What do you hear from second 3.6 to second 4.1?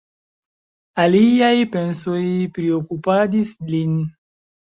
lin.